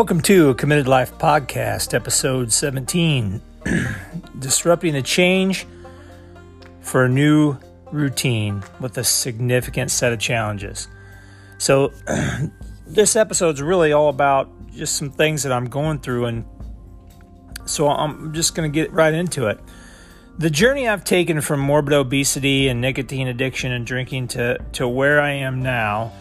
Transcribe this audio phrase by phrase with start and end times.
[0.00, 3.42] Welcome to a Committed Life Podcast, episode 17
[4.38, 5.66] Disrupting the Change
[6.80, 7.58] for a New
[7.92, 10.88] Routine with a Significant Set of Challenges.
[11.58, 11.92] So,
[12.86, 16.46] this episode is really all about just some things that I'm going through, and
[17.66, 19.60] so I'm just going to get right into it.
[20.38, 25.20] The journey I've taken from morbid obesity and nicotine addiction and drinking to, to where
[25.20, 26.12] I am now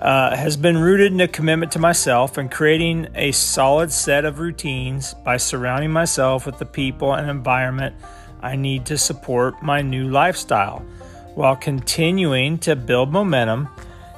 [0.00, 4.38] uh, has been rooted in a commitment to myself and creating a solid set of
[4.38, 7.94] routines by surrounding myself with the people and environment
[8.42, 10.80] I need to support my new lifestyle
[11.34, 13.68] while continuing to build momentum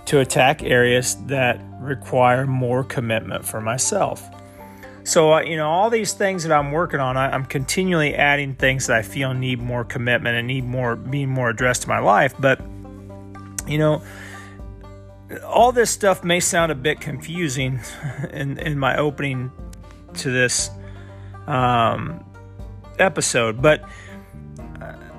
[0.07, 4.25] to attack areas that require more commitment for myself.
[5.05, 8.55] So, uh, you know, all these things that I'm working on, I, am continually adding
[8.55, 11.99] things that I feel need more commitment and need more being more addressed to my
[11.99, 12.35] life.
[12.39, 12.61] But,
[13.67, 14.03] you know,
[15.45, 17.81] all this stuff may sound a bit confusing
[18.31, 19.53] in, in my opening
[20.15, 20.71] to this
[21.47, 22.25] um,
[22.99, 23.85] episode, but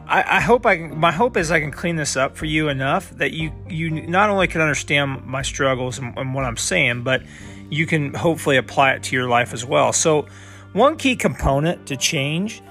[0.10, 2.68] I, I, hope I can, my hope is I can clean this up for you
[2.68, 7.04] enough that you you not only can understand my struggles and, and what I'm saying,
[7.04, 7.22] but
[7.70, 9.94] you can hopefully apply it to your life as well.
[9.94, 10.26] So,
[10.74, 12.64] one key component to change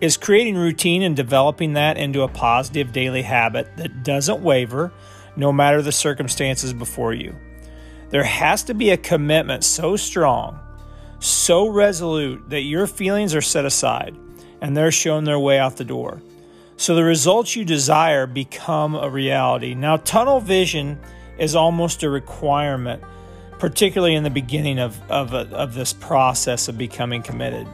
[0.00, 4.90] is creating routine and developing that into a positive daily habit that doesn't waver
[5.36, 7.34] no matter the circumstances before you.
[8.10, 10.58] There has to be a commitment so strong,
[11.20, 14.16] so resolute that your feelings are set aside
[14.60, 16.22] and they're shown their way out the door.
[16.76, 19.74] So the results you desire become a reality.
[19.74, 21.00] Now, tunnel vision
[21.38, 23.02] is almost a requirement,
[23.58, 27.66] particularly in the beginning of, of, of this process of becoming committed.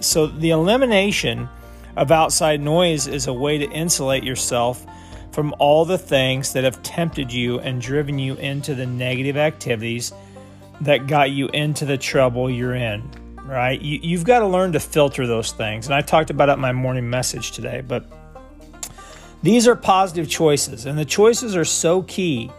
[0.00, 1.48] So, the elimination
[1.96, 4.84] of outside noise is a way to insulate yourself
[5.32, 10.12] from all the things that have tempted you and driven you into the negative activities
[10.80, 13.08] that got you into the trouble you're in,
[13.44, 13.80] right?
[13.80, 15.86] You, have got to learn to filter those things.
[15.86, 18.04] And I talked about it in my morning message today, but
[19.42, 22.50] these are positive choices, and the choices are so key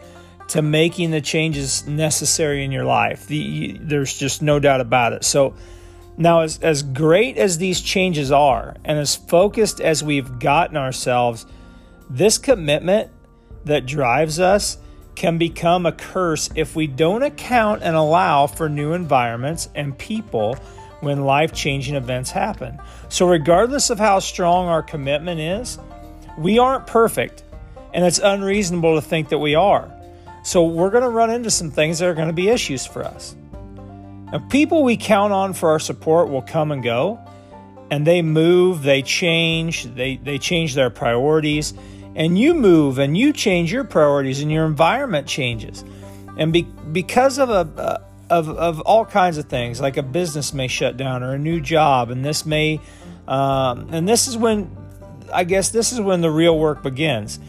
[0.47, 3.27] to making the changes necessary in your life.
[3.27, 5.23] The, you, there's just no doubt about it.
[5.23, 5.55] So,
[6.17, 11.45] now, as, as great as these changes are, and as focused as we've gotten ourselves,
[12.11, 13.09] this commitment
[13.65, 14.77] that drives us
[15.15, 20.55] can become a curse if we don't account and allow for new environments and people
[20.99, 22.79] when life changing events happen.
[23.09, 25.79] So, regardless of how strong our commitment is,
[26.37, 27.43] we aren't perfect,
[27.93, 29.91] and it's unreasonable to think that we are.
[30.43, 33.03] So, we're going to run into some things that are going to be issues for
[33.03, 33.35] us.
[34.31, 37.19] Now, people we count on for our support will come and go,
[37.89, 41.73] and they move, they change, they, they change their priorities
[42.15, 45.83] and you move and you change your priorities and your environment changes.
[46.37, 48.01] And be, because of a
[48.31, 51.59] of, of all kinds of things, like a business may shut down or a new
[51.59, 52.79] job, and this may,
[53.27, 54.75] um, and this is when,
[55.33, 57.39] I guess this is when the real work begins.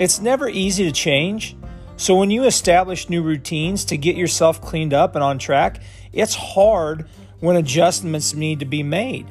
[0.00, 1.56] It's never easy to change.
[1.96, 5.80] So when you establish new routines to get yourself cleaned up and on track,
[6.12, 7.08] it's hard
[7.38, 9.26] when adjustments need to be made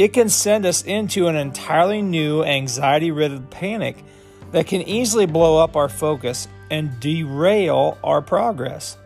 [0.00, 4.02] it can send us into an entirely new anxiety ridden panic
[4.50, 8.96] that can easily blow up our focus and derail our progress.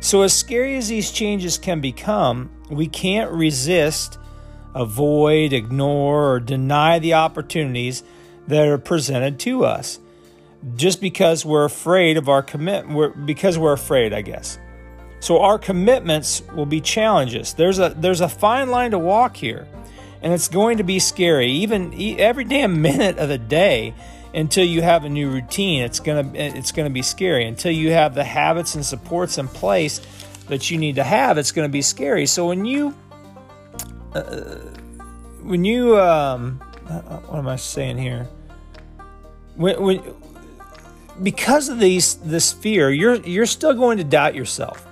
[0.00, 4.18] So, as scary as these changes can become, we can't resist,
[4.74, 8.02] avoid, ignore, or deny the opportunities
[8.48, 9.98] that are presented to us
[10.76, 14.58] just because we're afraid of our commitment, because we're afraid, I guess.
[15.20, 17.52] So, our commitments will be challenges.
[17.52, 19.68] There's a, there's a fine line to walk here
[20.22, 21.48] and it's going to be scary.
[21.48, 23.94] Even every damn minute of the day
[24.34, 27.46] until you have a new routine it's going to it's going to be scary.
[27.46, 30.00] Until you have the habits and supports in place
[30.48, 32.26] that you need to have it's going to be scary.
[32.26, 32.94] So when you
[34.14, 34.58] uh,
[35.42, 38.28] when you um, uh, what am i saying here?
[39.56, 40.14] When, when
[41.22, 44.86] because of these this fear you're you're still going to doubt yourself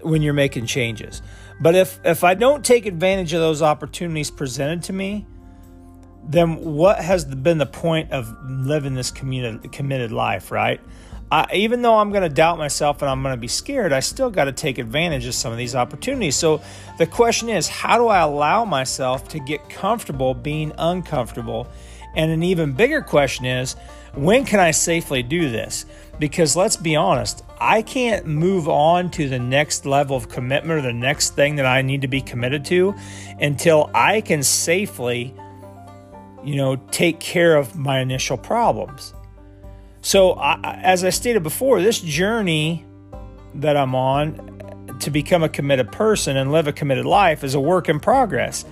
[0.00, 1.20] when you're making changes
[1.62, 5.26] but if if I don't take advantage of those opportunities presented to me,
[6.24, 10.80] then what has been the point of living this committed, committed life, right?
[11.30, 14.00] I, even though I'm going to doubt myself and I'm going to be scared, I
[14.00, 16.36] still got to take advantage of some of these opportunities.
[16.36, 16.60] So
[16.98, 21.68] the question is, how do I allow myself to get comfortable being uncomfortable?
[22.14, 23.76] And an even bigger question is,
[24.14, 25.86] when can I safely do this?
[26.18, 30.82] Because let's be honest, I can't move on to the next level of commitment or
[30.82, 32.92] the next thing that I need to be committed to
[33.40, 35.32] until I can safely,
[36.42, 39.14] you know, take care of my initial problems.
[40.00, 42.84] So, I, as I stated before, this journey
[43.54, 47.60] that I'm on to become a committed person and live a committed life is a
[47.60, 48.64] work in progress.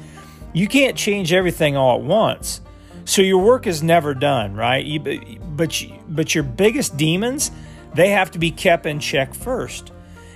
[0.52, 2.60] You can't change everything all at once.
[3.04, 4.84] So your work is never done, right?
[4.84, 7.52] You, but but your biggest demons,
[7.94, 9.92] they have to be kept in check first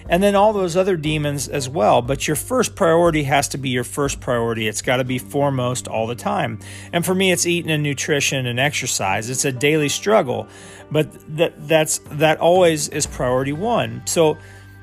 [0.08, 2.02] and then all those other demons as well.
[2.02, 4.68] But your first priority has to be your first priority.
[4.68, 6.58] It's got to be foremost all the time.
[6.92, 9.30] And for me, it's eating and nutrition and exercise.
[9.30, 10.48] It's a daily struggle,
[10.90, 14.02] but that that's that always is priority one.
[14.06, 14.36] So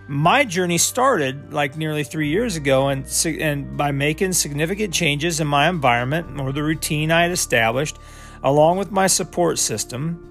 [0.08, 5.48] my journey started like nearly three years ago, and and by making significant changes in
[5.48, 8.00] my environment or the routine I had established,
[8.44, 10.31] along with my support system,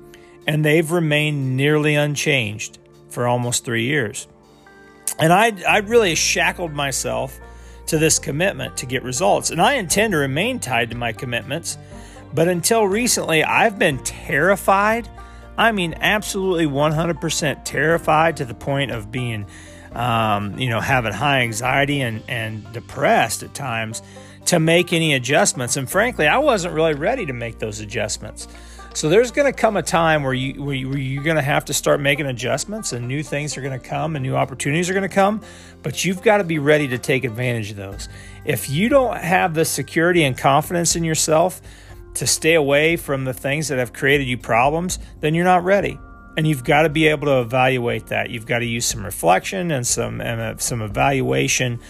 [0.51, 4.27] and they've remained nearly unchanged for almost three years.
[5.21, 7.39] And I, I really shackled myself
[7.87, 9.51] to this commitment to get results.
[9.53, 11.79] And I intend to remain tied to my commitments.
[12.35, 15.09] But until recently, I've been terrified.
[15.57, 19.47] I mean, absolutely 100% terrified to the point of being,
[19.93, 24.03] um, you know, having high anxiety and, and depressed at times
[24.47, 25.77] to make any adjustments.
[25.77, 28.49] And frankly, I wasn't really ready to make those adjustments.
[28.93, 31.65] So there's going to come a time where you where, you, are going to have
[31.67, 34.95] to start making adjustments, and new things are going to come, and new opportunities are
[34.95, 35.41] going to come.
[35.83, 38.09] But you've got to be ready to take advantage of those.
[38.45, 41.63] If you don't have the security and confidence in yourself
[42.15, 45.99] to stay away from the things that have created you problems, then you're not ready.
[46.37, 48.31] And you've got to be able to evaluate that.
[48.31, 51.81] You've got to use some reflection and some and uh, some evaluation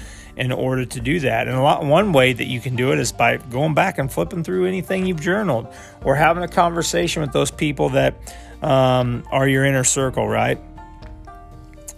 [0.40, 1.46] in order to do that.
[1.46, 4.10] And a lot, one way that you can do it is by going back and
[4.10, 5.68] flipping through anything you've journaled
[6.02, 8.14] or having a conversation with those people that
[8.62, 10.58] um, are your inner circle, right?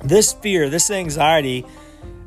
[0.03, 1.65] This fear, this anxiety,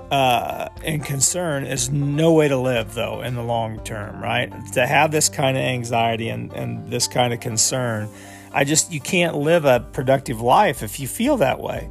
[0.10, 4.54] uh, and concern is no way to live, though, in the long term, right?
[4.72, 8.08] To have this kind of anxiety and, and this kind of concern,
[8.54, 11.90] I just, you can't live a productive life if you feel that way.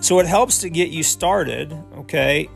[0.00, 2.48] So it helps to get you started, okay,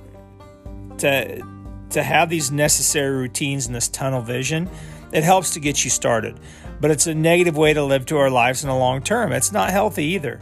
[1.04, 1.46] to
[1.90, 4.68] to have these necessary routines and this tunnel vision,
[5.12, 6.38] it helps to get you started.
[6.80, 9.32] But it's a negative way to live to our lives in the long term.
[9.32, 10.40] It's not healthy either.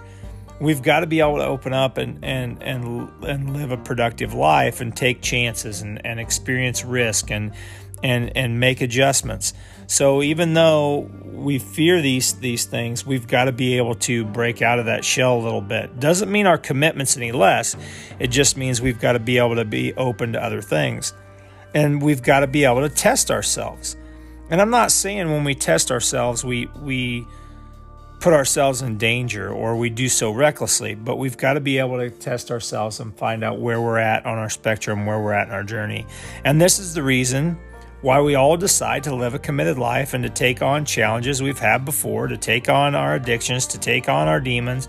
[0.60, 4.32] We've got to be able to open up and and and and live a productive
[4.32, 7.52] life and take chances and, and experience risk and
[8.02, 9.54] and and make adjustments.
[9.86, 14.62] So even though we fear these these things, we've got to be able to break
[14.62, 16.00] out of that shell a little bit.
[16.00, 17.76] Doesn't mean our commitments any less.
[18.18, 21.12] It just means we've got to be able to be open to other things.
[21.74, 23.96] And we've got to be able to test ourselves.
[24.50, 27.26] And I'm not saying when we test ourselves we we
[28.20, 31.98] put ourselves in danger or we do so recklessly, but we've got to be able
[31.98, 35.48] to test ourselves and find out where we're at on our spectrum, where we're at
[35.48, 36.06] in our journey.
[36.44, 37.58] And this is the reason
[38.02, 41.60] why we all decide to live a committed life and to take on challenges we've
[41.60, 44.88] had before, to take on our addictions, to take on our demons.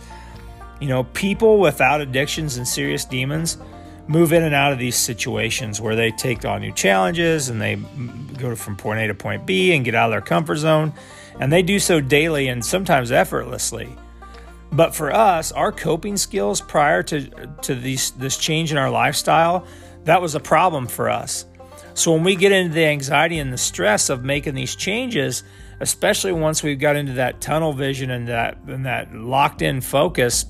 [0.82, 3.60] You know, people without addictions and serious demons
[4.08, 7.76] move in and out of these situations where they take on new challenges and they
[8.38, 10.92] go from point A to point B and get out of their comfort zone.
[11.40, 13.96] And they do so daily and sometimes effortlessly.
[14.72, 17.30] But for us, our coping skills prior to,
[17.62, 19.68] to these, this change in our lifestyle,
[20.06, 21.46] that was a problem for us
[21.94, 25.44] so when we get into the anxiety and the stress of making these changes,
[25.80, 30.46] especially once we've got into that tunnel vision and that and that locked in focus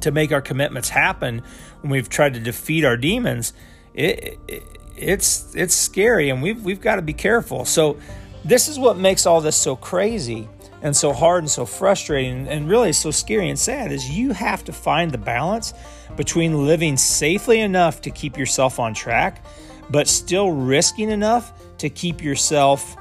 [0.00, 1.42] to make our commitments happen,
[1.80, 3.52] when we've tried to defeat our demons,
[3.94, 4.62] it, it
[4.96, 7.64] it's it's scary and we've we've got to be careful.
[7.64, 7.98] So
[8.44, 10.48] this is what makes all this so crazy
[10.82, 14.64] and so hard and so frustrating and really so scary and sad is you have
[14.64, 15.74] to find the balance
[16.16, 19.44] between living safely enough to keep yourself on track
[19.90, 22.96] but still risking enough to keep yourself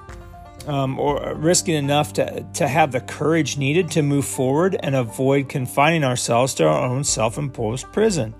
[0.67, 5.47] um, or risking enough to, to have the courage needed to move forward and avoid
[5.49, 8.35] confining ourselves to our own self imposed prison.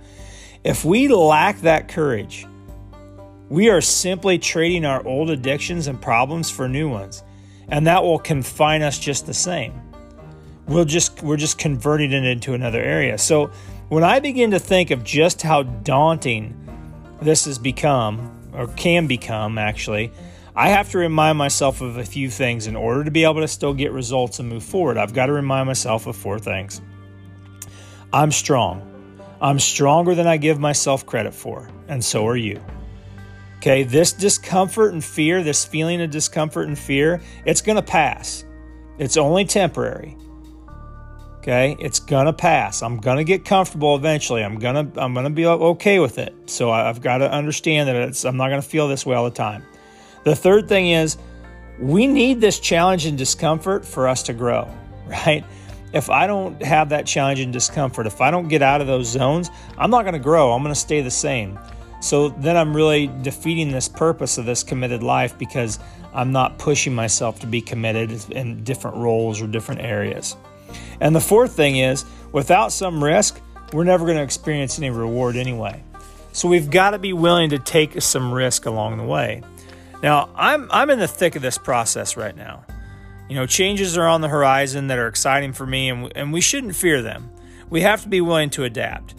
[0.63, 2.45] If we lack that courage,
[3.49, 7.23] we are simply trading our old addictions and problems for new ones,
[7.69, 9.73] and that will confine us just the same.
[10.67, 13.17] We'll just we're just converting it into another area.
[13.17, 13.51] So
[13.87, 16.53] when I begin to think of just how daunting
[17.21, 20.11] this has become, or can become actually,
[20.55, 23.47] I have to remind myself of a few things in order to be able to
[23.47, 24.97] still get results and move forward.
[24.97, 26.81] I've got to remind myself of four things.
[28.11, 28.81] I'm strong.
[29.39, 32.59] I'm stronger than I give myself credit for, and so are you.
[33.57, 38.43] Okay, this discomfort and fear, this feeling of discomfort and fear, it's going to pass.
[38.97, 40.17] It's only temporary.
[41.47, 42.83] Okay, it's gonna pass.
[42.83, 44.43] I'm gonna get comfortable eventually.
[44.43, 46.35] I'm gonna I'm gonna be okay with it.
[46.47, 49.31] So I've got to understand that it's I'm not gonna feel this way all the
[49.31, 49.63] time.
[50.25, 51.17] The third thing is
[51.79, 54.69] we need this challenge and discomfort for us to grow,
[55.07, 55.45] right?
[55.93, 59.07] if I don't have that challenge and discomfort, if I don't get out of those
[59.07, 60.51] zones, I'm not to grow.
[60.51, 61.57] I'm to stay the same.
[62.01, 65.79] So then I'm really defeating this purpose of this committed life because
[66.13, 70.35] I'm not pushing myself to be committed in different roles or different areas.
[70.99, 73.39] And the fourth thing is, without some risk,
[73.73, 75.83] we're never going to experience any reward anyway.
[76.31, 79.41] So we've got to be willing to take some risk along the way.
[80.03, 82.63] Now, I'm I'm in the thick of this process right now.
[83.27, 86.39] You know, changes are on the horizon that are exciting for me, and, and we
[86.39, 87.29] shouldn't fear them.
[87.69, 89.15] We have to be willing to adapt.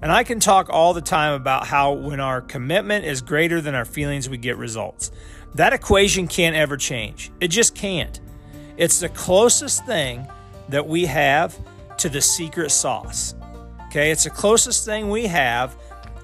[0.00, 3.76] And I can talk all the time about how when our commitment is greater than
[3.76, 5.12] our feelings, we get results.
[5.54, 7.30] That equation can't ever change.
[7.40, 8.18] It just can't.
[8.76, 10.26] It's the closest thing
[10.72, 11.58] that we have
[11.98, 13.34] to the secret sauce.
[13.86, 15.76] Okay, it's the closest thing we have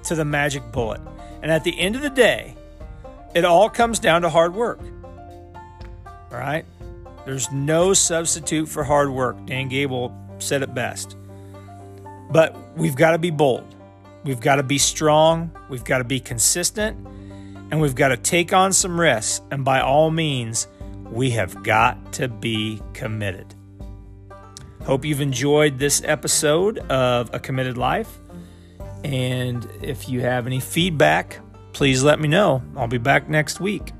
[0.05, 0.99] to the magic bullet.
[1.41, 2.55] And at the end of the day,
[3.35, 4.79] it all comes down to hard work.
[6.31, 6.65] All right?
[7.25, 9.45] There's no substitute for hard work.
[9.45, 11.15] Dan Gable said it best.
[12.31, 13.75] But we've got to be bold.
[14.23, 15.51] We've got to be strong.
[15.69, 16.97] We've got to be consistent.
[17.71, 19.41] And we've got to take on some risks.
[19.51, 20.67] And by all means,
[21.11, 23.53] we have got to be committed.
[24.89, 28.09] Hope you've enjoyed this episode of A Committed Life.
[29.03, 31.41] And if you have any feedback,
[31.73, 32.63] please let me know.
[32.75, 33.91] I'll be back next week.